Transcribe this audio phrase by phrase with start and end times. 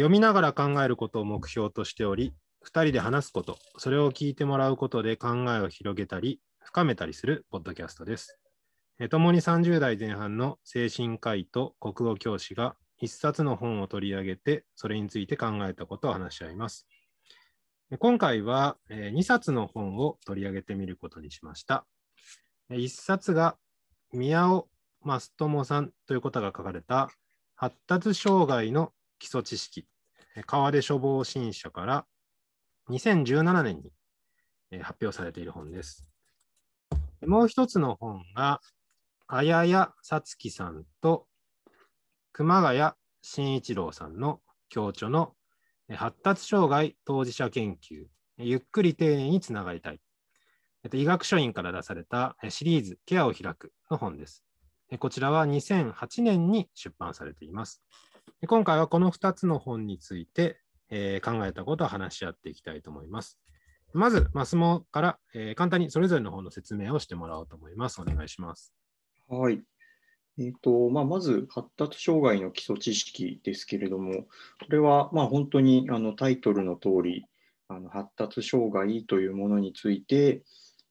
[0.00, 2.32] 読みながら考えることを目標としており、
[2.64, 8.38] 2人で話すこと、それを聞いてもらうことで考えを広げたり、深めたりするポッドキャストです。
[9.10, 16.86] 共に30代前半の精神科医と国語教師が1冊の本を取り上げて、それについて考えたことを話し合います。
[17.98, 21.84] 今回は2冊の本を取り上げてみることにしました。
[22.70, 23.58] 1冊が
[24.14, 24.66] 宮尾
[25.04, 27.10] 益友さんということが書かれた
[27.54, 29.86] 発達障害の基礎知識、
[30.46, 32.06] 川出処方新社から
[32.88, 33.82] 2017年
[34.72, 36.06] に発表されている本です。
[37.24, 38.60] もう一つの本が、
[39.28, 41.26] あややさつきさんと
[42.32, 42.92] 熊谷
[43.22, 45.34] 慎一郎さんの共著の
[45.88, 48.06] 発達障害当事者研究、
[48.38, 50.00] ゆっくり丁寧につながりたい。
[50.94, 54.42] 医学書院から出されたシリーズケアを開くの本です。
[54.98, 57.82] こちらは2008年に出版されています。
[58.46, 60.58] 今回はこの2つの本について、
[60.90, 63.38] えー、考えたことを話し合っていきたいと思います。
[63.92, 68.00] まず、マスモから、えー、簡単にそれぞれの本の説明をしてもらおうと思います。
[68.00, 68.72] お願いします。
[69.28, 69.60] はい。
[70.38, 74.28] えーとまあ、まず、発達障害の基礎知識ですけれども、こ
[74.70, 77.26] れはまあ本当にあのタイトルの通り、
[77.68, 80.42] あの発達障害というものについて、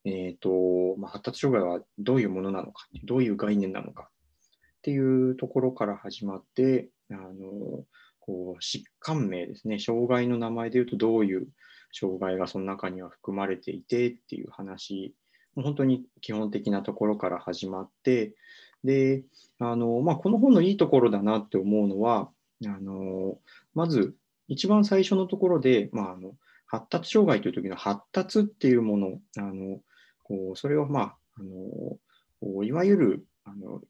[0.06, 7.86] えーとまあ、発達障害はどういうものなのか、どういう概念なのかっていうところから始まって、あの
[8.20, 11.48] こう疾患名ですね、障害の名前でいうとどういう
[11.92, 15.14] 障害がその中には含まれていてっていう話、
[15.56, 18.36] 本当に基本的なところから始まって、
[18.84, 19.24] で
[19.60, 22.30] あのまあ、この本のいいところだなって思うのは、
[22.66, 23.38] あの
[23.74, 24.16] まず
[24.48, 26.34] 一番最初のところで、まあ、あの
[26.66, 29.80] 発達障害という時の発達っていうもの、あの
[30.24, 33.82] こうそれを、まあ、あのいわゆるあの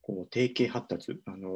[0.00, 1.50] こう定型発達、あの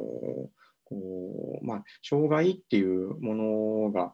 [0.85, 4.13] こうまあ、障害っていうものが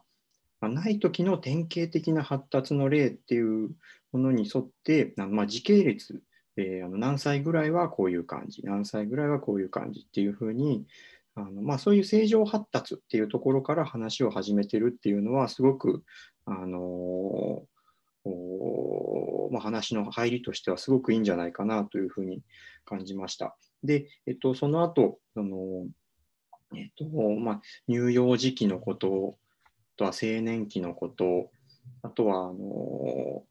[0.68, 3.70] ない時の典型的な発達の例っていう
[4.12, 6.22] ものに沿って、まあ、時系列
[6.56, 10.84] であの何歳ぐらいはこういう感じ何歳ぐらいはこういう感じっていうふうに
[11.34, 16.04] あの、まあ、そういう正常発達っていうところから話を始めてるっていうのはすごく
[16.44, 17.62] あの
[19.50, 22.42] まあ、話の入りとしてはすごくいいんじゃないかなというふうに
[22.84, 23.56] 感じました。
[23.82, 25.86] で、えっと、その後その
[26.74, 31.50] えっとまあ、乳幼児期のこと、あとは青年期のこと、
[32.02, 33.44] あとはあの、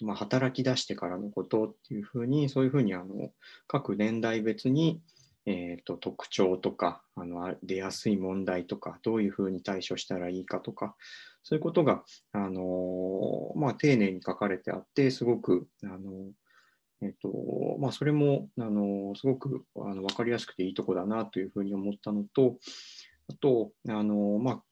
[0.00, 3.30] まあ、働き出してからのことっていうふうに、そういうふうにあの
[3.66, 5.00] 各年代別に、
[5.46, 10.94] えーと、特徴とかあの出やすい問題とかどういうふうに対処したらいいかとか
[11.42, 15.98] そういうことが、あのまあ、丁寧に書かれてあってすごく、あの
[17.02, 22.58] えっとまあ、それもあのすごくあの分かりやすくていいとこだなというふうに思ったのと、
[23.28, 24.62] あと、あのまあ、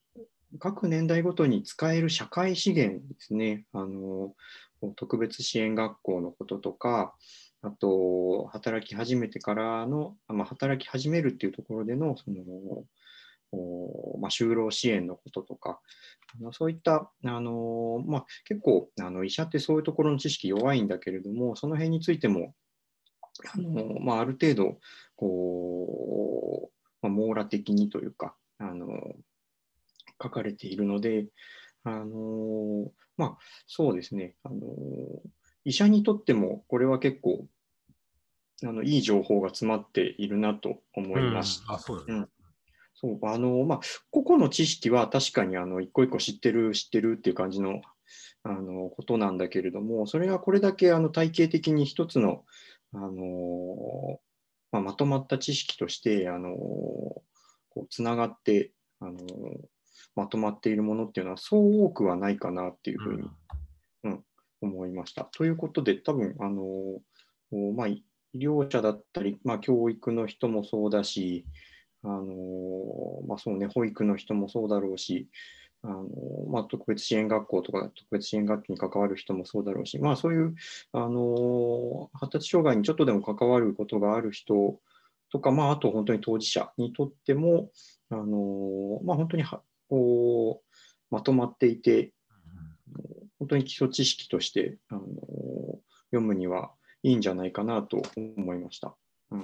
[0.59, 4.33] 各年代ごとに使える社会資源ですね、あの
[4.95, 7.13] 特別支援学校のこととか、
[7.61, 12.37] あと、働き始めてからの、まあ、働き始めるっていうところでの、その、
[14.19, 15.79] まあ、就労支援のこととか、
[16.51, 22.53] そういった、あのまあ、結構あの医者ってそういうところの知識弱いんだけれども、その辺についても、
[23.53, 24.79] あのまあ、ある程度
[25.15, 28.87] こう、まあ、網羅的にというか、あの
[30.21, 31.25] 書かれているので、
[31.83, 33.37] あのまあ、
[33.67, 34.59] そうですね、あの
[35.65, 37.45] 医者にとってもこれは結構
[38.63, 41.63] あのいい情報が詰まっているなと思います。
[41.67, 42.29] うん、あそうだね、うん
[43.01, 43.79] そうあのまあ、
[44.11, 47.81] 個々の知識は確かにあの一個一個知ってる知ってるっていう感じの
[48.43, 52.43] あのことなんだけれどもそれがこれだけあの体系的に一つの
[52.93, 54.19] あの、
[54.71, 57.23] まあ、まとまった知識としてあのこ
[57.77, 59.17] うつながってあの
[60.15, 63.23] まとまっているものっていうのはそう多くはないかなっていうふうに、
[64.03, 64.23] うん、うん、
[64.61, 65.25] 思いました。
[65.25, 66.63] ということで多分あの、
[67.73, 68.03] まあ、医
[68.35, 71.45] 療者だったり、まあ、教育の人もそうだし
[72.03, 75.27] あのまあそうね、保育の人もそうだろうし、
[75.83, 76.07] あの
[76.49, 80.55] まあ、特別支援学校とか特別支援学級に関わる人もそうだろうし、まあ、そういう
[80.93, 84.79] あの発達障害にちょっとでも関わることがある人
[85.31, 87.71] とか、まあ、あと本当に当事者にとっても、
[88.09, 90.75] あのまあ、本当にはこう
[91.09, 92.13] まとまっていて、
[93.39, 95.01] 本当に基礎知識としてあの
[96.11, 96.71] 読むには
[97.01, 98.95] いいんじゃないかなと思いました。
[99.31, 99.43] うん、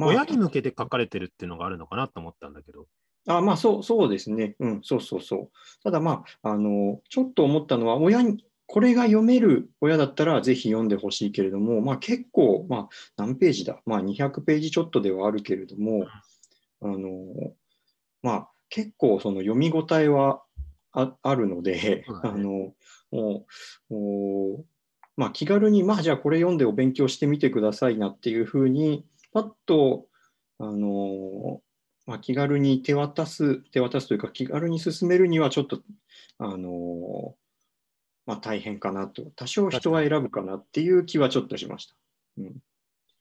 [0.00, 2.86] まあ、親に向けて書かれてるっていうのがあるのかなと思ったんだけど。
[3.28, 5.50] あまあそうそうですね、うん、そうそうそう。
[5.84, 16.06] ただまあ、あのちょっと思ったのは、親に、これが読める親だったらぜひ読んでほしいけれども、まあ、結構、まあ、何ページだ、まあ、200ページちょっとではあるけれども、
[16.80, 17.52] あの
[18.22, 20.42] まあ、結構その読み応えは
[20.92, 22.72] ああるので、あの
[23.10, 23.44] も
[23.90, 24.64] う
[25.16, 30.06] まあ、気軽に、まあ、じゃあこれ読んでお勉強してみてくださいなっていうふうに、パッと、
[30.58, 31.60] あの
[32.06, 35.80] まあ、気軽に手渡す、手渡すというか、気軽に進めるにはちょっと、
[36.38, 37.36] あの
[38.26, 41.94] まあ、大変かなと、多少人は選ぶかなっていう気はちょっとしました。
[42.36, 42.52] まあ、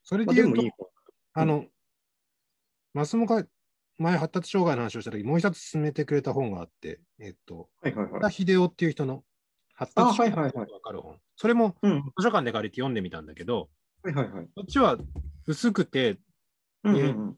[0.04, 0.90] それで言うと、でもいい方。
[1.34, 1.66] あの、
[2.94, 3.46] マスモが
[4.00, 8.22] 前発達障害の話をしたとき、もう一つ勧めてくれた本があって、えっと、はいはいはい。
[8.22, 9.24] 田秀夫っていう人の
[9.74, 11.18] 発達障害あはいはいはいがわかる本。
[11.36, 13.70] それもうん、図書館で借りて読んでみたんだけど、
[14.04, 14.50] はいはいはい。
[14.56, 14.98] こっちは
[15.48, 16.18] 薄くて、
[16.84, 17.38] うんうんうん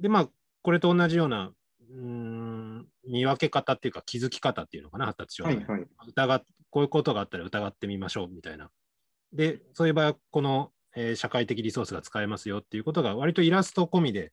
[0.00, 0.28] で、まあ、
[0.62, 1.52] これと同じような、
[1.90, 5.66] うーん、見分け方っていうか気づき方っていうのかな、発達障害。
[5.66, 5.88] はいはい。
[6.06, 8.70] 疑っこういうことがあったら疑ってみましょうみたいな。
[9.32, 14.32] で、そういう場合は、この、えー社会的リソースが使えますよっていうことが、割とイラスト込みで、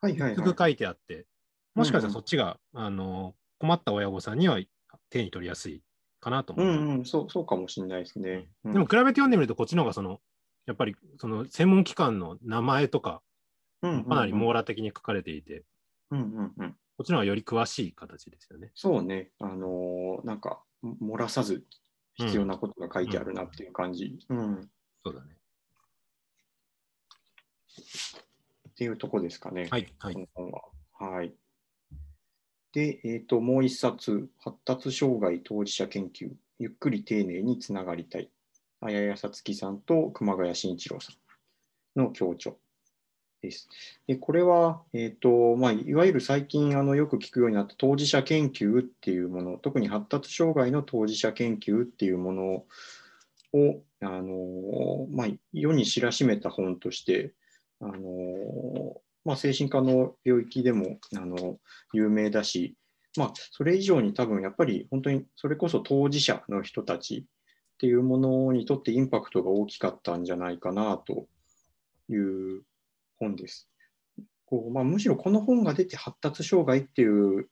[0.00, 0.34] はいはいはい。
[0.34, 1.26] すぐ書いてあって、
[1.74, 4.58] もしかしたらうんうんそっちが、あの困った親御さんには
[5.10, 5.82] 手に取りやすい
[6.20, 6.66] かなと思う。
[6.66, 8.48] うんうん、そうそうかもしれないですね。
[8.64, 10.20] うんでも、比べて読んでみると、こっちの方がその、
[10.66, 13.22] やっぱりその専門機関の名前とか、
[13.80, 15.64] かなり網羅的に書かれていて、
[16.10, 16.76] うんうんうん。
[16.96, 18.70] こっちの方がより詳しい形ですよね。
[18.74, 21.64] そうね、あのーなんか、漏らさず
[22.14, 24.18] 必要なことが書いてあるなっていう感じ。
[24.28, 24.68] うん。
[25.04, 25.36] そうだね。
[28.70, 29.68] っていうとこですかね。
[29.70, 31.06] はい、はいは。
[31.06, 31.34] はい。
[32.72, 38.30] で、えっ、と、もう一冊、発達障害当事者研究、ゆっくり丁寧につながりたい。
[38.82, 41.12] あややさつきさんと熊谷慎一郎さ
[41.96, 42.58] んの協調
[43.40, 43.68] です。
[44.06, 52.64] で、これは、えっ、と、まあ、いわゆる最近あのよく聞くようになった当事者研究っていうもの、特に発達障害の当事者研究っていうもの
[53.52, 57.34] を、あの、まあ、世に知らしめた本として、
[57.80, 61.58] あのまあ、精神科の領域でもあの
[61.92, 62.76] 有名だし、
[63.16, 67.26] まあ、それ以上に多分やっぱり本当にそれこそ当事者の人たち
[67.82, 71.26] っていうものにとってインパクトが大きかったんじゃないかなと
[72.08, 72.62] いう
[73.18, 73.68] 本です。
[74.46, 77.48] こうまあ、むしろこの本が出て発達障害っていう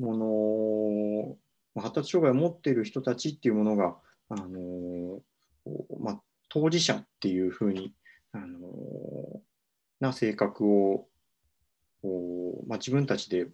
[0.00, 1.36] もの
[1.76, 3.94] ま発達障害を持っている人たちっていうものが、
[4.28, 5.20] あの
[6.00, 7.94] まあ、当事者っていうふうに
[8.32, 9.40] あの
[10.00, 11.06] な性格を
[12.66, 13.46] まあ、自分たちで、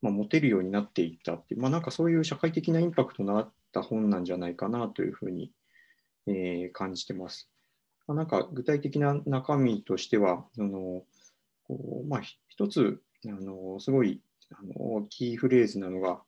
[0.00, 5.52] まあ、持てるようになっていったっていう、まあ、なんかそういう社会的なインパクトのあった本なんじゃないかなというふうに、
[6.26, 7.50] えー感じてます。
[8.06, 11.02] まあ、なんか具体的な中身としては、あの
[11.64, 14.20] こうまあ、ひ一つあのすごい
[14.50, 16.20] あのキーフレーズなのが、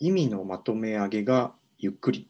[0.00, 2.28] 意味のまとめ上げがゆっくり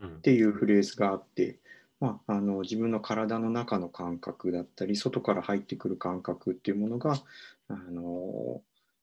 [0.00, 1.58] うんっていうフレーズがあって、
[2.00, 7.22] まあ、あの自分の体の中の感覚だったり外から入ってくる感覚っていうものが
[7.68, 8.60] あの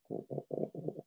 [0.09, 0.25] こ
[0.97, 1.03] う、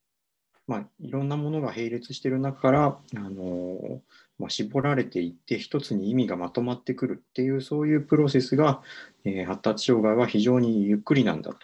[0.66, 4.00] まあ、いろんなものが並列している中からあの、
[4.38, 8.82] まあ、絞られていって一つに意味がまとまってくるっていうそういうプロセスが、
[9.24, 11.58] えー発達障害は非常にゆっくりなんだと。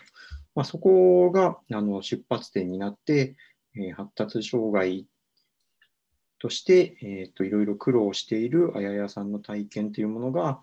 [0.55, 3.37] まあ、そこがあの出発点になって、
[3.77, 5.07] えー発達障害
[6.41, 10.61] として、えー、といろいろ苦労しているあややさんの体験というものが、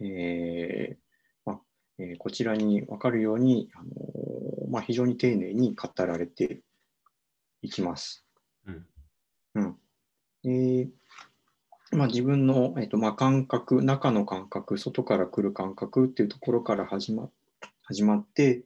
[0.00, 1.05] えー
[1.98, 6.60] えーこちらに分かるように、あのーまあ、非常に丁寧に語られて
[7.62, 8.24] いきます。
[8.66, 8.86] うん
[9.54, 9.76] うん
[10.42, 10.88] で
[11.92, 17.30] まあ、自分の、えーとまあ、感覚、中の感覚、外から来る感覚っていうところから始ま
[17.84, 18.64] 始まって、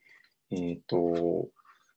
[0.50, 1.49] えーと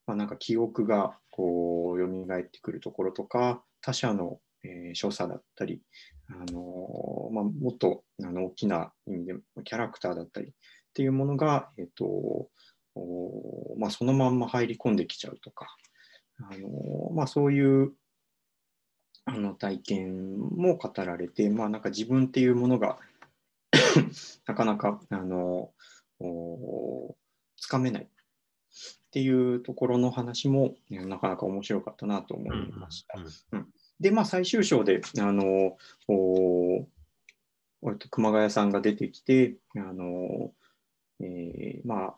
[0.06, 5.80] まあ、なんか記憶がこう蘇ってくるところとか、他者の、えー所作だったり、
[6.28, 10.52] あのーまあ、もっとあの大きな意味でキャラクターだったり
[10.94, 12.48] っていうものが、えーと
[12.94, 15.76] おまあ、そのまんま入り込んできちゃうとか、
[16.38, 17.92] あのーまあ、そういう
[19.24, 22.98] あの体験も語られて、まあ、なんか自分っていうものが
[24.46, 25.72] なかなかあの
[26.20, 27.16] お
[27.56, 28.04] つかめない。
[28.04, 28.06] っ
[29.14, 33.20] ていうところの話もえなかなか面白かったなと思いました。
[33.52, 33.68] うん
[34.00, 35.76] で、まあ、最終章で、あの、
[36.08, 36.88] お
[38.10, 40.52] 熊谷さんが出てきて、あの、
[41.20, 42.14] えーまあ、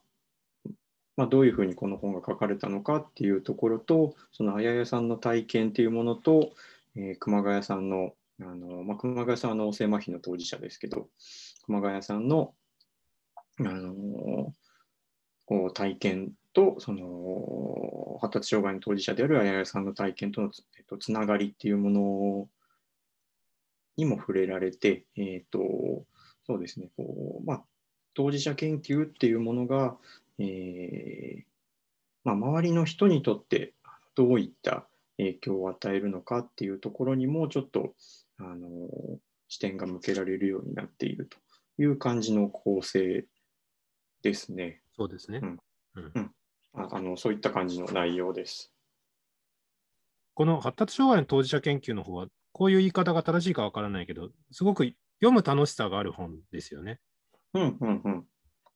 [1.17, 6.53] まあ、どういうふうにこの本が書かれたのかっていうところと、そのあややさんの体験っていうものと、
[6.95, 11.09] えー熊谷さんの、あのまあ、熊谷さんは脳性麻痺の当事者ですけど、
[11.65, 12.55] 熊谷さんの、
[13.59, 14.53] あの
[15.47, 22.49] こう体験と、その発達障害の当事者であるあややさんの体験とのつ,、えっと、つながりっていうもの
[23.97, 26.05] にも触れられて、えっと
[26.47, 27.65] そうですねこうまあ、
[28.17, 29.97] 当事者研究っていうものが、
[30.39, 31.43] えー
[32.25, 33.75] まあ、周りの人にとって
[34.17, 34.87] どういった
[35.19, 37.95] 影響を与えるのかっていうところにもちょっと
[38.39, 38.89] あの
[39.49, 43.27] 視点が向けられるようになっているという感じの構成
[44.23, 44.81] ですね。
[44.97, 45.41] そうですね。
[45.43, 45.59] うん
[45.95, 46.31] うん
[46.79, 48.71] ああのそういった感じの内容です。
[50.35, 54.85] この発達障害の当事者研究の方は、こういう言い方が正しいかわからないけど、すごく
[55.21, 57.01] 読む楽しさがある本ですよね。
[57.55, 58.27] うんうんうん。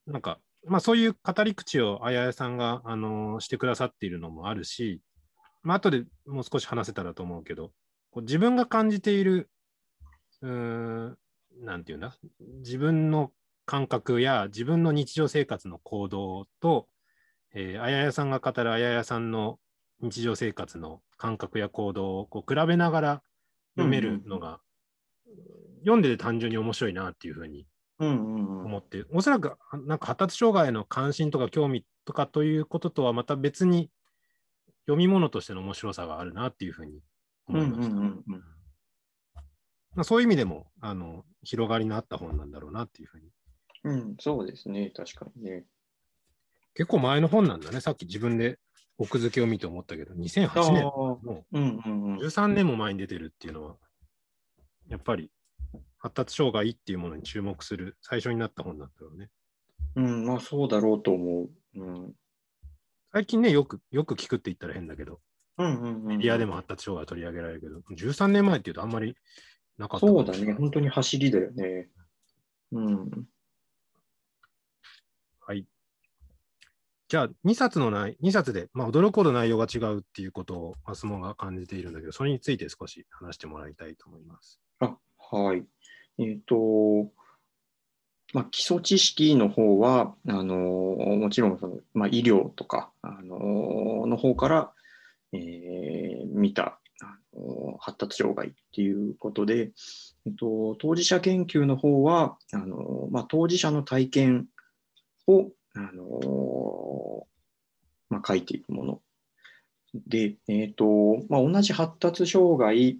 [0.06, 5.00] なんか、まあ、そういう語り口をあややさんが、あのー、してくださっているのもあるし、
[5.62, 7.72] まあ後でもう少し話せたらと思うけど、
[8.10, 9.50] こう自分が感じている、
[10.42, 11.18] うーん、
[11.62, 12.16] なんていうんだ、
[12.62, 13.32] 自分の
[13.66, 16.88] 感覚や自分の日常生活の行動と、
[17.54, 19.58] えー、あややさんが語るあややさんの
[20.00, 23.22] 日常生活の感覚や行動をこう比べながら
[23.76, 24.60] 読めるのが、
[25.26, 27.66] うんうん、読んでて単純に面白いなっていうふうに
[28.06, 33.90] 思って、うんうんうん、おそらくなんか発達障害の関心とか興味とかということとはまた別に
[34.86, 37.00] 読み物としての面白さがあるなっていうふうに
[37.46, 37.94] 思いました。
[37.94, 38.42] うんうんうんうん
[39.94, 43.26] まあ、そういう意味でもあの広がりのあった本なんだろうなっていうふうに。
[43.82, 45.64] うん、そうですね、確かにね。
[46.74, 47.80] 結構前の本なんだね。
[47.80, 48.58] さっき自分で
[48.98, 51.18] 奥付けを見て思ったけど、2008年も
[51.50, 53.76] う13年も前に出てるっていうのは、
[54.88, 55.30] やっぱり
[56.00, 59.30] 発達障害っていうものに注目する最初になった本だったよね。
[59.96, 61.50] うん、まあそうだろうと思う。
[61.76, 62.14] うん、
[63.12, 65.20] 最近ね、よく、よく聞くって言ったら変だけど、
[65.58, 69.14] うんうんうん、メディアでも発達障害取り上げられるけど、13年前っていうとあんまり
[69.78, 71.88] なかったそうだね、本当に走りだよね。
[72.72, 73.10] うん。
[75.40, 75.66] はい。
[77.08, 84.60] じゃあ、2冊の内、2冊で、まあ、驚くほど内容が違うっていうことを、マスモが感じているんだけど、それについて少し話してもらいたいと思います。
[84.78, 85.64] あはい。
[86.20, 87.10] えっ、ー、と、
[88.32, 94.72] まあ、基礎知識の方は、あのもちろんその、まあ、医療とか、あのの方から、
[95.32, 99.72] えー、見た、あの発達障害っていうことで、
[100.26, 104.46] えっと、当事者研究の方はあの、まあ、当事者の体験
[105.26, 107.26] をあの
[108.10, 109.00] まあ、書いていくもの。
[110.06, 112.98] で、えっ、ー、と、まあ、同じ発達障害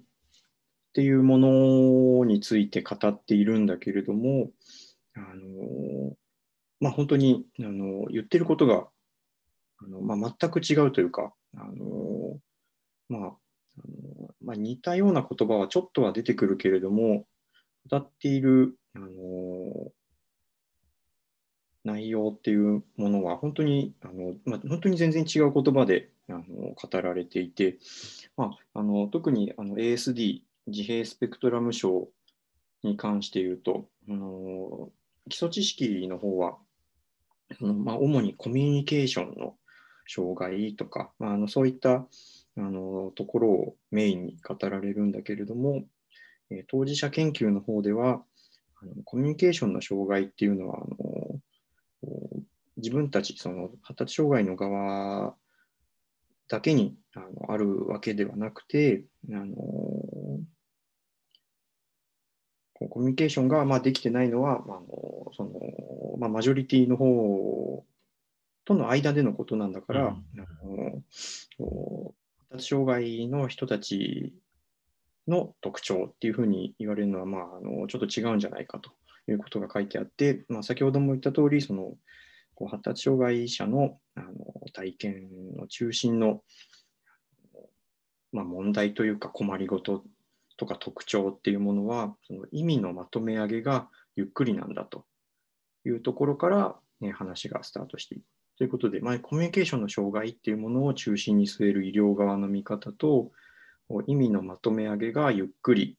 [0.91, 4.51] っていうものについて語っているんだけれども、
[5.15, 6.17] あの
[6.81, 8.89] まあ、本当にあの言ってることが
[9.83, 12.39] あの、まあ、全く違うというか、あの
[13.09, 17.25] まああのまあ、似たような言葉はちょっとは出てくるけれども、
[17.89, 19.93] 語っている、あの
[21.85, 26.43] 内容っていうものは本当にあの、まあ、本当に全然違う言葉であの
[26.75, 27.79] 語られていて、
[28.37, 32.09] まあ、あの特にあの ASD 自閉スペクトラム症
[32.83, 34.91] に関して言うとあの
[35.29, 36.57] 基礎知識の方は
[37.61, 39.55] あの、まあ、主にコミュニケーションの
[40.07, 42.07] 障害とか、まあ、あのそういった
[42.57, 45.85] あのところをメインに語られるんだけれども、
[46.51, 48.23] え当事者研究の方では
[48.83, 51.41] あのコミュニケーションの障害っていうのはあの
[52.77, 55.35] 自分たち、その発達障害の側
[56.51, 59.57] だけにあのあるわけではなくて、あの
[62.91, 67.85] コミュニケーションがまあできてないのは、あのそのまあ、マジョリティの方
[68.65, 71.03] との間でのことなんだから、うん、あの
[71.59, 74.35] 発達障害の人たち
[75.29, 78.91] の特徴っていうふうに言われるのは、まあ、あのちょっと違うんじゃないかと
[79.29, 81.95] いうことが書いてあって、まあ、先ほども言った通り、その
[82.61, 84.31] こう発達障害者のあの
[84.75, 86.43] 体験の中心の、
[88.33, 90.05] まあ、問題というか困りごと
[90.59, 95.07] とか特徴っていうものはその意味のまとめ上げがゆっくりなんだと
[95.87, 98.25] いうところから、ね、話がスタートしていく。
[98.59, 103.31] ということで、まあ、コミュニケーションの障害っていうものを中心に据える医療側の見方と
[104.07, 105.97] 意味のまとめ上げがゆっくり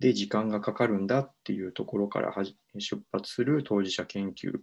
[0.00, 2.34] で時間がかかるんだっていうところから
[2.78, 4.58] 出発する当事者研究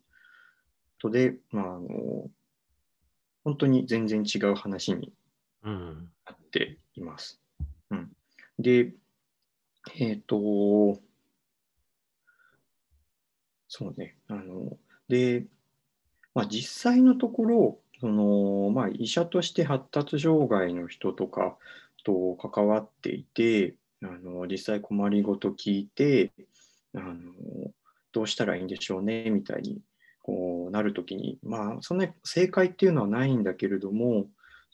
[1.01, 2.29] とで、まあ、あの
[3.43, 5.11] 本当に全然違う話に
[5.63, 5.71] な
[6.31, 7.41] っています。
[7.89, 8.11] うん、うん、
[8.59, 8.93] で、
[9.95, 11.01] えっ、ー、と、
[13.67, 14.77] そうね、あの、
[15.07, 15.45] で、
[16.35, 21.57] まあ、実際のところ、そのまあ、医者として発達障害の人とか
[22.03, 26.31] と関わっていて、あの実際困りごと聞いて
[26.95, 27.13] あの、
[28.11, 29.79] どうしたらいいんでしょうねみたいに
[30.23, 34.27] こうなるときに、まあ、そんな正解っていうのはないんだけれども、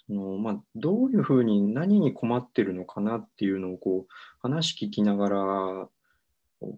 [0.07, 5.89] そのまあ、どういうふうに何に困ってるのかなっていうのをこう話聞きながら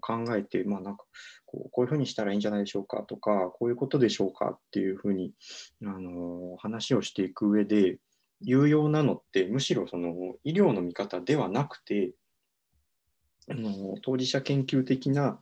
[0.01, 1.05] 考えて、まあ、なんか
[1.45, 5.33] こうこういうふうにしたらいいんじゃないでしょうかとか、こういうことでしょうかっていうふうに、
[5.83, 7.97] あの話をしていく上で、
[8.41, 12.11] 有用なのってむしろその医療の見方ではなくて、
[13.49, 15.39] あの当事者研究的な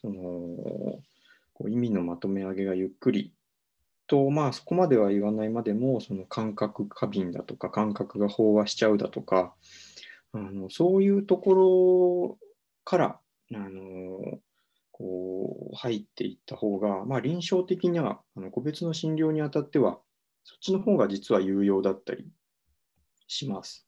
[0.00, 1.00] その
[1.62, 3.32] こう意味のまとめ上げがゆっくり
[4.08, 9.54] と、まあ、そこまでは言わないまでも、その感覚過敏だとか、感覚が飽和しちゃうだとか、
[10.32, 12.38] あのそういうところ
[12.84, 13.20] から
[13.54, 14.40] あの
[14.90, 20.00] こう入っていった方が、まあ、臨床的にはあの個別の診療にあたっては、
[20.42, 22.26] そっちの方が実は有用だったり
[23.28, 23.86] します。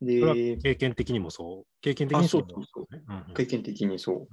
[0.00, 1.66] で、経験的にもそう？
[1.80, 2.46] 経験的にそう。
[3.34, 4.14] 経験的にそう。
[4.14, 4.28] うんうん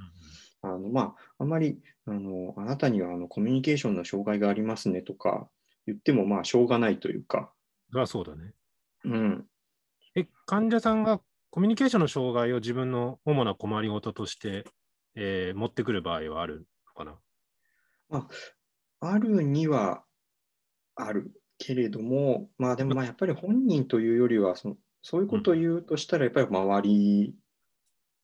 [0.63, 5.49] あのまあ、あまりあのあなたにはあのコミュニケーションの障害がありますねとか
[5.87, 7.51] 言ってもまあしょうがないというか。
[7.95, 8.53] あそうだね。
[9.05, 9.45] うん、
[10.15, 14.65] え患者さんがコミュニケーションの障害を自分の主な困りごととして、
[15.15, 17.17] えー、持ってくる場合はあるのかな？
[18.19, 18.27] あ
[18.99, 20.03] あるには
[20.95, 21.31] ある。
[21.63, 27.35] けれども、まあでもまあやっぱり本人というよりはその、そういうことを言うとしたら、やっぱり周り、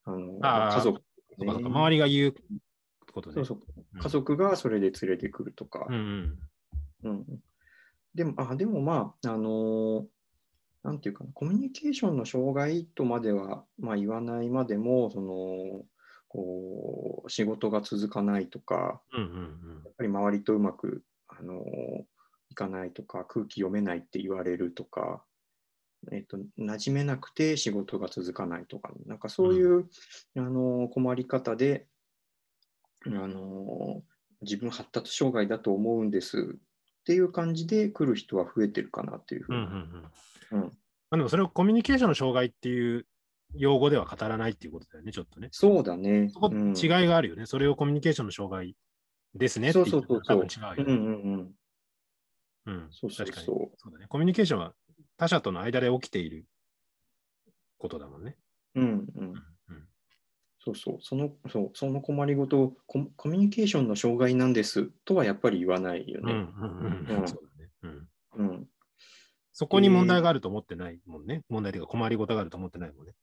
[0.08, 1.02] うん、あの家族、
[1.38, 2.36] ね、周りが言う
[3.12, 4.00] ことで、そうそう。
[4.00, 5.86] 家族がそれで連れてくるとか。
[5.90, 6.38] うん、
[7.04, 7.26] うん、
[8.16, 10.06] でもあでもまあ、あの
[10.84, 15.86] なんていうかな、コミュニケーションの障害とまでは、まあ、言わないまでも、その
[16.30, 21.64] こう仕事が続かないとか、うんうんうん、やっぱり周りとうまくあの
[22.50, 25.24] いかないとか、空気読めないって言われるとか、
[26.12, 29.90] えっと、馴染めなくて仕事が続かないとか、なんかそういう、
[30.36, 31.88] うん、あの困り方で
[33.06, 34.04] あの、
[34.42, 39.60] 自分発達障害だと思うんですっていう感じで来る人は増えてるかなっていうふうに。
[39.60, 40.72] うんうんうん
[41.10, 43.06] まあ、でもそれをコミュニケーションの障害っていう
[43.56, 45.48] 用語では語らないっていうことだよね、ちょっとね。
[45.52, 46.30] そうだね。
[46.30, 48.76] そこ違いがあるよね、うん、それをコミュニケーションの障害
[49.34, 50.84] ですねって多分違うよね。
[50.84, 51.54] うんうんうん。
[52.66, 54.08] うん、そうそうそうそうだね。
[54.10, 54.74] コミュニケーションは
[55.18, 56.46] 他者との間で起きている
[57.78, 58.38] ことだもんね。
[58.76, 59.34] うんうん。
[59.70, 59.88] うん、
[60.60, 66.48] そうそう、そのそうその困りごとコ、コミュニケーションの障害なんですとはやっぱり言わないよね。
[69.54, 71.44] そこに問題があると思ってないもんね。
[71.50, 73.14] 問題というか困りごとがあると思ってないもんね。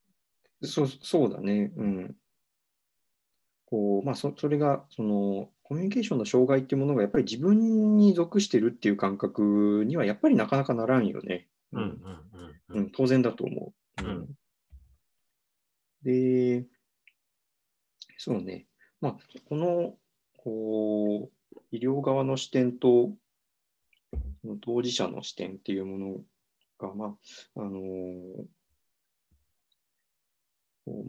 [0.63, 1.71] そうそうだね。
[1.77, 2.15] うん。
[3.67, 11.47] こうまあそ、それがそのコミュニケーションの障害っていうものがやっぱり自分に属してるっていう感覚にはやっぱりなかなかならんよね。
[11.71, 12.01] うん、
[12.69, 14.03] うん、当然だと思う。
[14.03, 14.27] うん、
[16.03, 16.65] で、
[18.17, 18.65] そうね、
[19.01, 19.95] まあ、この
[20.37, 23.11] こう医療側の視点と
[24.61, 26.17] 当事者の視点っていうもの
[26.79, 27.17] が、ま
[27.55, 27.81] ああの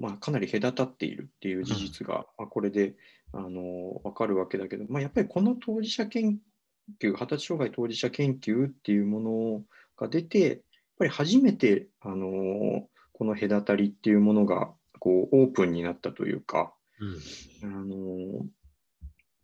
[0.01, 2.95] まあ、かなり隔たっているっていう事実が、まあ、これで、
[3.33, 6.39] あの分かるわけだけど、まあ、やっぱりこの当事者研
[7.01, 9.63] 究、発達障害当事者研究っていうもの
[9.97, 10.59] が出て、やっ
[10.99, 16.75] ぱり初めて、あのこの隔たりっていうものがこうオープンになったというか、
[17.63, 18.47] うん、あの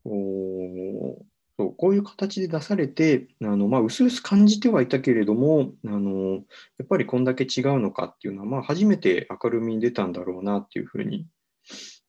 [0.05, 1.25] こ
[1.59, 6.35] そうこういう形で出されて、あのまあ、薄々感じてはいたけれどもあの、
[6.79, 11.27] やっぱりこんだけ違うのかっていうのは、まあ、初めて明るみに出たんだろうなっていうふうに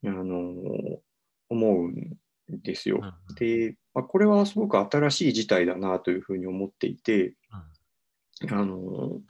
[0.06, 0.54] あの
[1.50, 2.18] 思うん
[2.50, 3.02] ですよ。
[3.38, 7.36] で、まあ、これはすごく新しい事態だなというふうに思っていて、
[8.52, 9.22] あの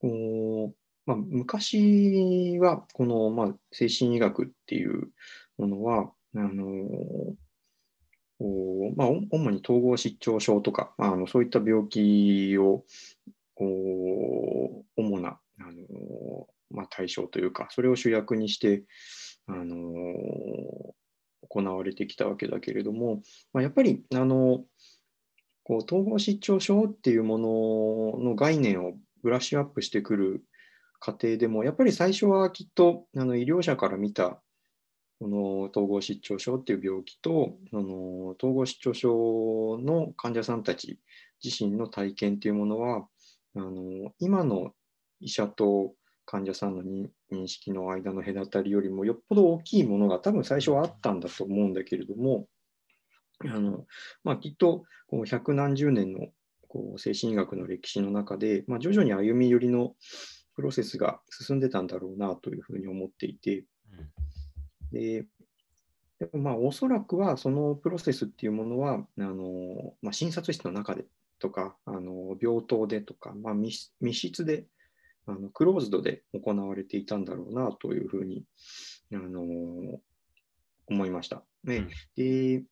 [0.00, 0.74] こう
[1.06, 5.10] まあ、昔はこの、まあ、精神医学っていう
[5.58, 7.36] ものはあの
[8.96, 12.84] まあ、主に統合失調症とかあのそういった病気を
[13.56, 18.82] 主なあの、まあ、対象というかそれを主役にして
[19.46, 19.76] あの
[21.48, 23.22] 行われてきたわけだけれども、
[23.52, 24.64] まあ、やっぱりあの
[25.64, 27.38] こう統合失調症っていうも
[28.18, 30.44] のの概念をブラッシュアップしてくる
[31.00, 34.40] 過程でもやっぱり最初はきっとあの医療者から見た
[35.20, 40.98] この統合失調症っていう病気とその統合失調症の患者さんたち
[41.42, 43.06] 自身の体験っていうものは
[43.56, 44.72] あの今の
[45.20, 45.94] 医者と
[46.26, 52.46] 患者さんの認識の間の隔たりよりもよっぽど大きいものが多分最初はあったんだと思うんだけれども
[53.40, 53.86] あの、
[54.22, 56.28] まあ、きっとこう百何十年の
[56.68, 59.94] こう精神医学の歴史の中で、まあ、徐々に歩み寄りの
[60.54, 63.64] プロセスが進んでたんだろうなというふうに思っていて、
[64.92, 65.26] で
[66.18, 71.04] でもまあおそらくはそのプロセスっていうものはあの、まあ、診察室の中で
[71.40, 74.64] とかあの病棟でとか、まあ密、密室で
[75.26, 78.44] あのクローズドで行われていたんだろうなというふうに、
[79.12, 79.42] あの
[80.86, 81.42] 思いました。
[81.64, 82.62] ね、うん、で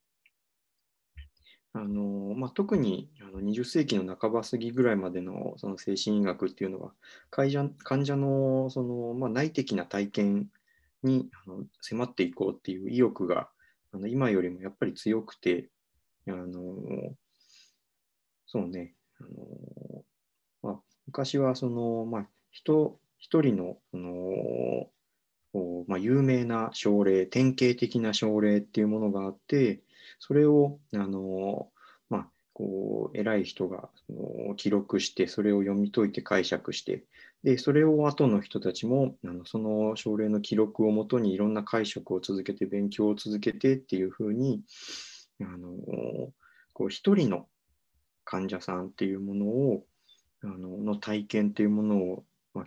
[1.74, 6.92] あのまあ、特にあの20世紀の半ば過ぎぐらいまでのその精神医学っていうのは
[7.30, 10.50] 患者患者のその、まあ、内的な体験
[11.02, 13.48] にあの迫っていこうっていう意欲が
[13.94, 15.70] あの今よりもやっぱり強くて
[16.28, 16.74] あの
[18.46, 20.04] そうねあの、
[20.62, 24.88] まあ、昔はその、まあ、人一人のその
[25.86, 29.82] まあ、有名な症例典型的な症例っていうものがあって
[30.24, 31.68] それをあの、
[32.08, 34.12] まあ、こう偉い人がそ
[34.48, 37.02] の記録してそれを読み解いて解釈して
[37.42, 44.62] でそれを後の人たちもあのその症例の記録をもとにいろんな解釈を続けて勉強を続けてっていうふうに
[45.40, 45.70] あの
[46.72, 47.48] こう一人の
[48.24, 49.84] 患者さんっていうものを
[50.44, 52.64] あのの体験っていうものを、まあ、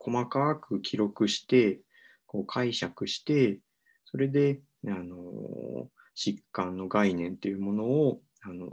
[0.00, 1.78] 細かく記録して
[2.26, 3.60] こう解釈して
[4.06, 8.68] それであの疾患の概念っていうものをあの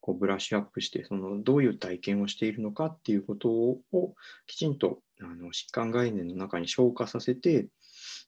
[0.00, 3.80] こうブラッシュアップしてそのどういう体験をしているのかっていうことを
[4.46, 7.68] きちんとあの疾患概念の中に消化させて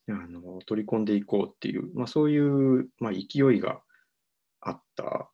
[0.09, 3.81] あの取り込んでいこうっていう、まあ、そういう、まあ、勢いが
[4.61, 5.31] あったわ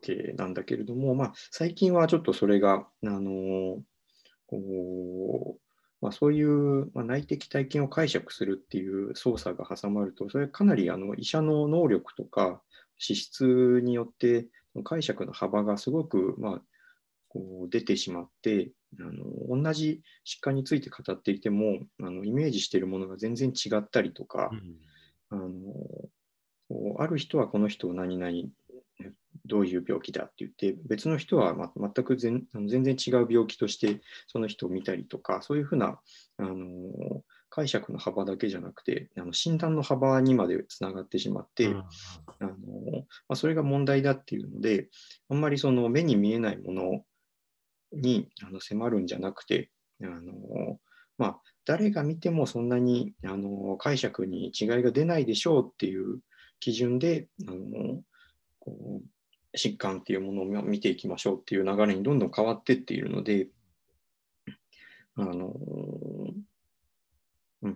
[0.00, 3.82] けなんだけれども、うんうん、まあ、最近はちょっとそれがあの
[4.46, 5.67] こう
[6.00, 12.62] まあ、そういう、まあ、内的体験を解釈するっていう操作が挟まると、それはかなりあの医者の能力とか
[12.98, 14.46] 資質によって
[14.84, 16.62] 解釈の幅がすごく、まあ、
[17.28, 24.50] こう出てしまってあの、同じ疾患について語っていてもあのイメージしているものが全然違ったりとか、
[25.30, 28.30] うん、あのある人はこの人を何々
[29.48, 35.98] どういう病気だって言って別の人は、ま、全く全全然違う病気としてその人を見たりとかそういうふうな
[36.38, 41.84] あの解釈の幅だけじゃなくてあの診断の幅にまでつながってしまって、うん、あ
[42.40, 42.50] の
[43.28, 44.88] まあ、それが問題だっていうので
[45.28, 47.04] あんまりその目に見えないもの
[47.92, 49.70] にあの迫るんじゃなくて
[50.02, 50.78] あの、
[51.16, 56.20] まあ、誰が見てもそんなにあの解釈に違いが出ないでしょうっていう
[56.60, 58.02] 基準であの
[58.58, 59.02] こう
[59.58, 63.48] 疾患っていうものを見ていきましょうっていう流れにどんどん変わっていっているので、
[65.16, 65.52] あの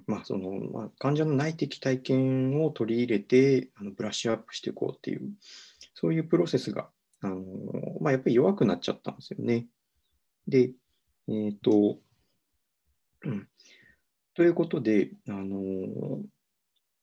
[0.06, 5.22] まあそのまあ、患者の内的体験を取り入れてあのブラッシュアップしていこうっていう、
[5.94, 6.88] そういうプロセスが、
[7.20, 7.42] あの
[8.00, 9.66] まあ、やっぱり弱くなっちゃったんですよね。
[10.46, 10.70] で、
[11.28, 11.98] えっ、ー、と、
[13.24, 13.48] うん、
[14.34, 16.20] ということで、あの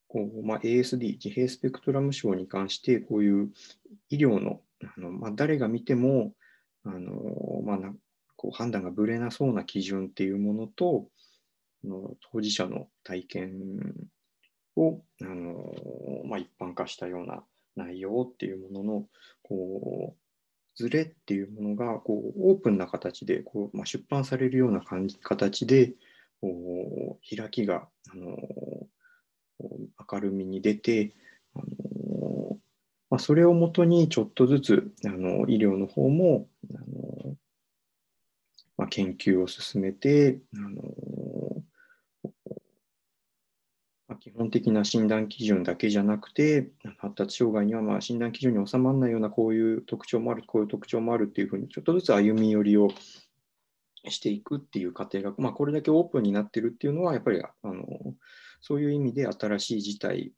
[0.07, 3.51] こうまあ、ASD、自閉スペクトラム症に関して、こういう
[4.09, 6.33] 医療のあの、まあ、誰が見ても
[6.83, 7.93] あの、まあ、な
[8.35, 11.07] こう判断がぶれなそうな基準っていうものと、
[11.83, 13.53] の当事者の体験
[14.75, 15.73] をあの、
[16.25, 17.43] まあ、一般化したような
[17.75, 19.05] 内容っていうものの
[19.43, 20.19] こう
[20.75, 25.93] ズレっていうものがこうオープンな形でこう、まあ、出版されるような感じ形で
[26.41, 28.37] こう開きがあの
[30.11, 31.13] 明るみに出て
[33.19, 37.35] それをもとにちょっとずつあの医療の方もあの、
[38.77, 40.81] まあ、研究を進めてあの、
[44.07, 52.89] まあ、基本的な診断基準だけじゃなくて発達障害にはまあ診断基準に収まらないようなこういう特徴もあるこういう特徴もあるっていうふうにちょっとずつ歩み寄りを
[54.07, 57.85] していくっていう過程が、まあ、これだけオープンになってるっていうのはやっぱりあの
[58.61, 60.31] そういう意味で新しい事態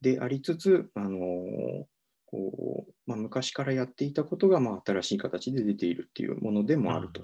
[0.00, 1.86] でありつつあの
[2.32, 7.22] こう、まあ、昔からやっていたことが、まあ、新しい形で出ているっていうものでもあると。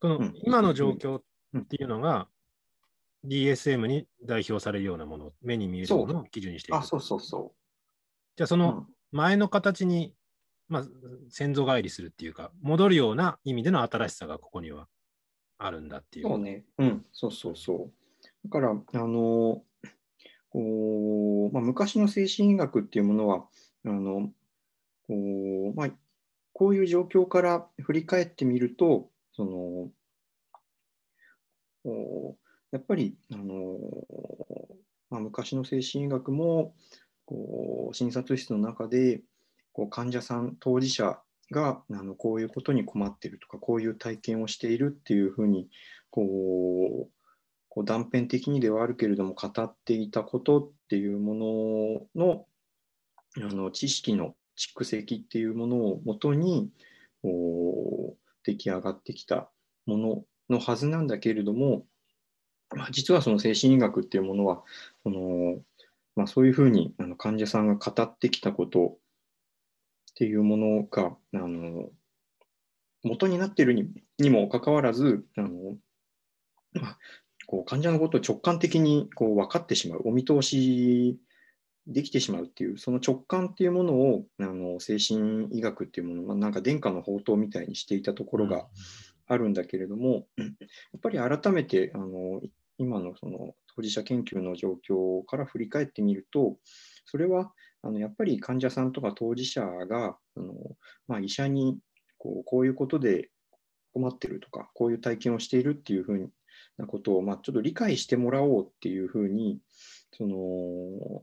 [0.00, 2.28] この今の状況っていうのが、
[3.24, 6.78] DSM に代表されるようなもの、目に見えるものを基準にしている。
[6.78, 7.58] あ、そうそうそう。
[8.36, 10.14] じゃあ、その前の形に、
[10.68, 10.84] まあ、
[11.30, 14.88] 先祖返りするっていうか、戻るような意味での新しさがここには
[15.58, 16.28] あるんだっていう。
[16.28, 16.64] そうね。
[16.78, 17.92] うん、そうそうそう。
[18.44, 19.62] だから、あの、
[21.58, 23.44] まあ、昔の精神医学っていうものは
[23.84, 24.30] あの
[25.08, 25.90] こう,、まあ、
[26.52, 29.90] こういう状況から振り返ってみるとその
[32.70, 33.76] やっぱりあの、
[35.10, 36.74] まあ、昔の精神医学も
[37.24, 39.22] こう診察室の中で
[39.72, 41.18] こう患者さん当事者
[41.50, 45.68] があのこういうことに困ってるとかこういう体験をしているっていうふうに
[46.10, 47.17] こう
[47.78, 52.46] こう断片的にではあるけれども語っていたことっていうものの
[53.36, 56.72] あの知識の蓄積っていうものをもとに
[58.42, 59.48] 出来上がってきた
[59.86, 61.84] もののはずなんだけれども、
[62.74, 64.64] まあ、実はその精神医学っていうものは
[65.04, 65.60] その、
[66.16, 71.90] まあ、そういうふうにあの患者さんが語ってきたことっていうものがあの
[73.04, 73.88] 元になっている
[74.18, 75.76] にもかかわらずあの、
[76.72, 76.98] まあ、
[77.48, 81.18] こう患者のことを直感的にこう分かってしまうお見通し
[81.86, 88.66] できてしまうっていうその直感っていうものをあの精神医学っていうもの、まあ、なんか殿下の宝刀みたいにしていたところが
[89.26, 92.42] あるんだけれども、 やっぱり改めてあの
[92.76, 96.58] 今のその当事者研究の状況から振り返ってみると
[97.06, 97.50] それは
[97.82, 100.52] あのやっぱり患者さんとか当事者があの、
[101.06, 101.78] まあ、医者に
[102.18, 103.30] こうこういうことで
[103.94, 106.30] 困ってるとかこういう体験をしているっていうふう
[106.78, 109.60] なことを、まあ、ちょっと理解してもらおうっていうふうに
[110.16, 111.22] その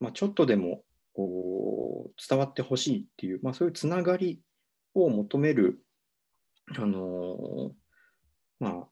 [0.00, 0.82] まあ、ちょっとでも
[1.14, 4.40] こう伝わってほしいっていう、まあ、そういうつながり
[4.94, 5.80] を求める、
[6.76, 7.72] あの
[8.58, 8.86] まあ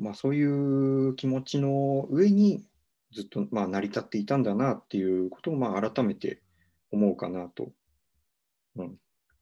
[0.00, 2.66] まあ、そういう気持ちの上に
[3.12, 6.42] ずっと、まあ、成り立っていたんだなっていうことを、まあ、改めて
[6.90, 7.70] 思うかなと。
[8.76, 8.96] うん、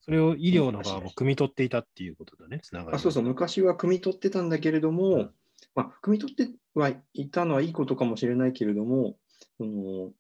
[0.07, 2.97] それを医療の側も汲み取っていたっていうことだね、つながり。
[2.97, 5.31] あそうそう、昔は汲み取ってたんだけれども、うん、
[5.75, 9.17] まあ、汲み取ってはいたのはいいことかもしれないけれども、
[9.59, 10.13] その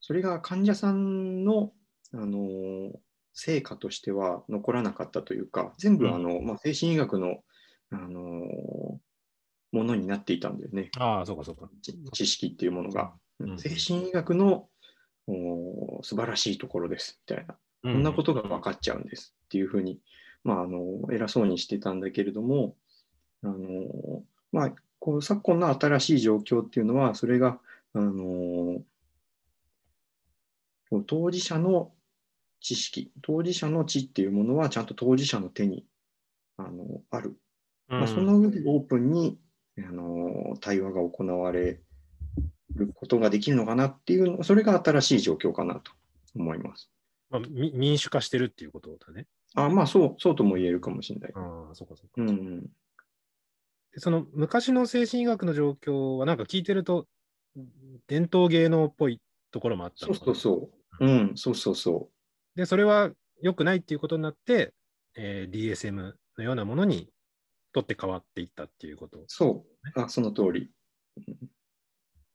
[0.00, 1.72] それが患者さんの、
[2.12, 2.92] あの
[3.32, 7.38] 成果としては残らなかったというか、全部あの、うん、まあ、精神医学の、
[7.92, 9.00] あの
[9.72, 10.90] ものになっていたんだよね。
[10.98, 11.68] ああ、そうかそうか。
[12.12, 13.12] 知識っていうものが。
[13.38, 14.68] うん、精神医学の
[15.26, 20.00] お素晴らしいところですみたいな、こんなことが分かっちゃうんですっていうふうに、
[20.44, 22.76] まあ、あの偉そうにしてたんだけれども、
[23.42, 27.58] あのまあ、この昨今の新しい状況っていうのは、それが、
[27.94, 28.82] あの
[31.06, 31.92] 当事者の
[32.60, 35.86] 知識、当事者の知っていうものはちゃんと当事者の手に
[36.56, 37.36] あのある。
[37.88, 39.38] まあ、その上でオープンに
[39.78, 41.80] あの対話が行われ
[42.74, 45.92] ることができるのかなっていうそれが新しい状況かなと
[46.34, 46.90] 思います。
[47.30, 49.26] まあ、民主化してるっていうことだね。
[49.54, 51.32] あまあそう、そうとも言えるかもしれない。
[51.34, 52.12] ああ、そうかそうか。
[52.16, 52.66] うん、
[53.96, 57.06] その昔の精神医学の状況はなんか聞いてると
[58.06, 61.04] 伝統芸能っぽいところもあったそうそうそう。
[61.04, 62.58] うん、そうそうそう。
[62.58, 63.10] で、それは
[63.42, 64.72] 良くないっていうことになって、
[65.14, 67.08] えー、DSM のようなものに
[67.72, 70.00] とって変わっていったっていうこと、ね、そう。
[70.00, 70.70] あ、その通り。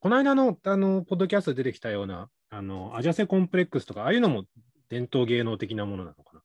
[0.02, 4.46] この間のあのポッドキャストで出てきたようなあのアジャセコンプレックスとか、ああいうのも
[4.90, 6.42] 伝統芸能的なものなのか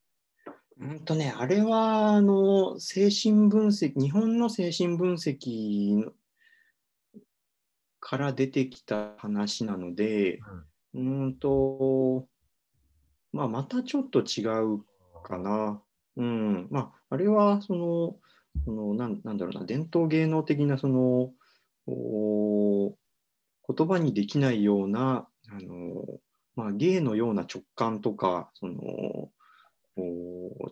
[0.79, 0.90] な？
[0.90, 6.05] うんとね、あれはあの精神分析、日本の精神分析
[7.99, 10.38] から出てきた話なので、
[10.92, 12.27] うん、うんと、
[13.33, 14.85] まあ、またちょっと違う
[15.25, 15.81] かな。
[16.19, 18.16] うん、まあ、あれはその、
[18.66, 21.31] そのなんなんだろうな、伝統芸能的なその
[21.87, 22.95] お
[23.68, 26.05] 言葉にできないような、あの
[26.55, 28.74] まあ、芸のような直感とか、その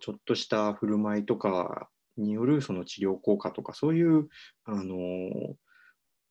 [0.00, 4.28] ちょっとした振る舞いとかによるその治療効果とかそういう
[4.64, 5.56] あの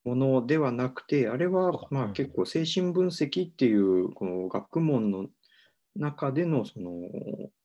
[0.06, 5.28] ものではなくてあれはまあ結構精神分析っていうこの学問の
[5.96, 6.92] 中でのその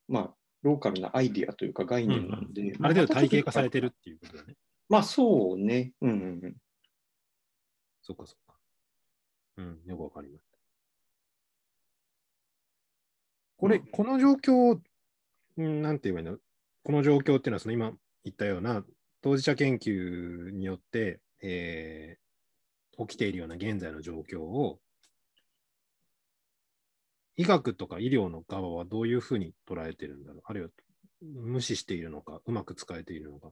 [0.09, 0.31] まあ
[0.63, 4.55] ローカルなアイディアというか概念なんで、うん、ある程度体系化されてるっていうことだね。
[4.89, 5.93] まあそうね。
[6.01, 6.57] うんうんうん。
[8.03, 8.48] そっかそっか。
[9.59, 10.57] うん、よくわかりました。
[13.59, 14.79] これ、この状況
[15.57, 16.39] なんて言えばいいの？
[16.85, 17.93] この状況っていうのは、その今
[18.25, 18.85] 言ったような
[19.21, 24.79] 当事者研究によって、えー、起きているような現在の状況を、
[27.37, 30.43] 医学とか医療の側はどういうふうに捉えてるんだろう？
[30.45, 30.69] あるいは
[31.21, 33.49] 無視しているのか、うまく使えているのか。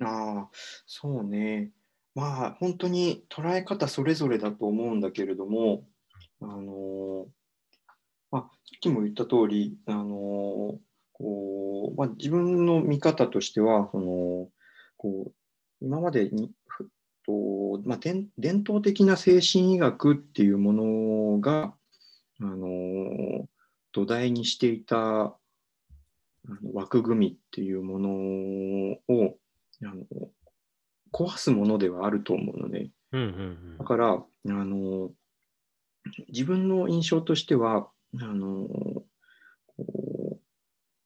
[0.00, 0.50] ああ、
[0.86, 1.72] そうね。
[2.18, 5.84] まあ、本当に捉え方それぞれだと思うんだけれども、
[6.42, 7.26] あの
[8.32, 8.50] まあ、さっ
[8.80, 10.80] きも言った通り、あの
[11.12, 14.48] こうまあ、自分の見方としてはその
[14.96, 15.32] こう
[15.80, 16.50] 今までに
[17.24, 18.30] と、まあ、伝
[18.68, 21.72] 統的な精神医学っていうものが
[22.40, 23.46] あの
[23.92, 25.36] 土台にしていた
[26.72, 28.10] 枠組みっていうもの
[29.08, 29.36] を
[29.84, 30.30] あの
[31.12, 33.30] 壊すものではあると思うので、うんうんう
[33.74, 35.10] ん、だからあの
[36.28, 37.88] 自分の印象としては
[38.20, 38.66] あの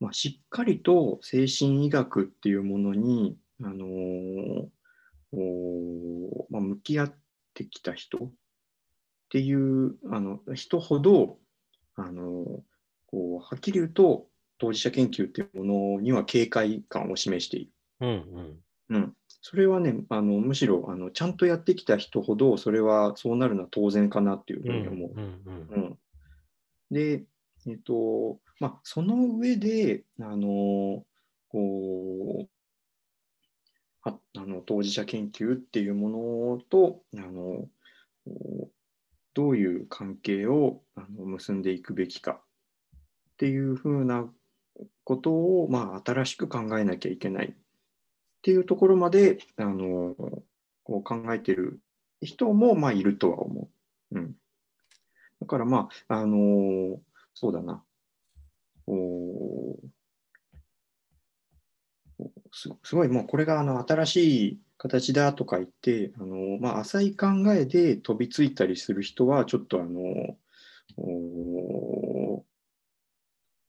[0.00, 4.66] まあ、しっかりと精神医学っていうものに、あのー
[6.50, 7.14] まあ、向き合っ
[7.54, 8.30] てきた人っ
[9.30, 11.38] ていうあの人ほど、
[11.94, 12.62] あのー、こ
[13.12, 14.26] うはっきり言うと
[14.58, 17.70] 当事者研究っていうものには警戒感を示している。
[18.00, 18.08] うん
[18.90, 18.96] うん。
[18.96, 25.10] うん、それはね、あのむしろあのちゃんとやってきた人ほど、それはそうなるのは当然かなっていうふうに思う。
[25.14, 25.98] うんうん
[26.92, 27.24] で、
[27.66, 31.04] えっとまあ、その上で、あの
[31.48, 32.48] こう
[34.02, 36.10] ああの当事者研究っていうも
[36.56, 37.66] のとあの
[39.34, 44.28] どういう関係をあの結んでいくべきかっていうふうな
[45.04, 47.56] ことを、まあ、新しく考えなきゃいけない
[48.42, 50.16] っていうところまであの
[50.82, 51.78] こう考えてる
[52.20, 53.68] 人も、まあ、いるとは思
[54.10, 54.18] う。
[54.18, 54.34] うん、
[55.40, 57.00] だからまあ、あの
[57.34, 57.84] そうだな。
[58.88, 59.78] お
[62.52, 70.36] すすごい、もうこれがあの新しい形だとか言って、あのまあ、浅い考えで飛びついたりする人は、ちょっとあの
[70.96, 72.44] お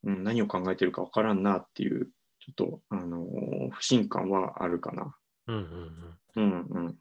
[0.03, 2.09] うん、何を考えてるかわからんなっていう、
[2.45, 3.25] ちょっとあの
[3.71, 5.15] 不信感はあるかな。
[5.47, 5.63] うんうん
[6.35, 6.43] うん。
[6.43, 6.95] うんうん。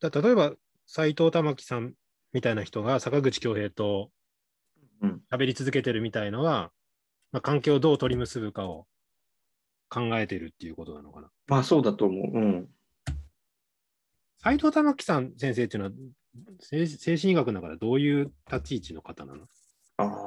[0.00, 0.52] だ例えば、
[0.86, 1.94] 斎藤玉樹さん
[2.32, 4.10] みたいな人が坂口恭平と
[5.02, 6.70] うん喋り続けてるみたいのは、
[7.32, 8.86] まあ、関係をどう取り結ぶかを
[9.88, 11.28] 考えてるっていうことなのかな。
[11.48, 12.38] まあそうだと思う。
[12.38, 12.68] うん。
[14.40, 15.96] 斎藤玉樹さん先生っていうのは、
[16.60, 19.46] 精精神医学の中でどういう立ち位置の方なの？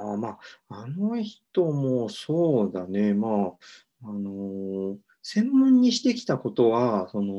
[0.02, 3.14] ああ、まあ、あの人もそうだね。
[3.14, 7.34] まあ、あのー専門にしてきたことは、その、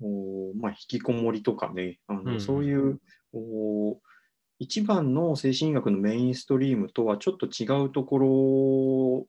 [0.00, 3.00] おまあ、引きこもりとかね、あのうんそういう、
[3.32, 4.00] お
[4.58, 9.26] 一番の精神医学のメインストリームとはちょっと違うところを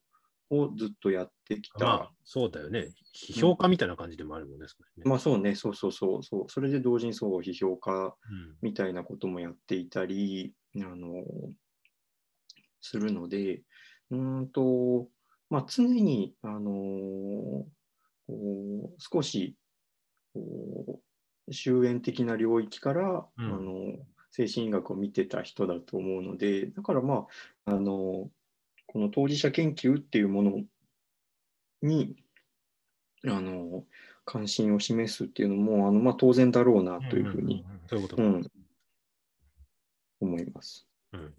[0.76, 1.86] ずっとやってきた。
[1.86, 2.90] まあ、そうだよね。
[3.16, 4.66] 批評家みたいな感じでもあるもんね。
[4.68, 6.46] 少しねまあそうね、そうそうそうそう。
[6.50, 11.24] それで同時にそう、批評家うんみたいなこともやっていたり、あの、
[12.82, 13.62] するので、
[14.12, 15.08] うーんと、
[15.50, 17.66] まあ、常に、あの、
[18.28, 19.56] こう少し、
[20.34, 21.02] こ
[21.48, 23.54] う終焉的な領域から、うん。
[23.54, 27.28] あの、精神医学を見てた人だと思うので、だからま
[27.66, 28.30] あ、あの、
[28.86, 30.64] この当事者研究っていうもの
[31.82, 32.16] に、
[33.28, 33.86] あの、
[34.26, 37.66] 関心を示すっていうのも、あの、まあ、当然だろうなというふうに、
[40.22, 40.88] 思います。
[41.14, 41.34] うん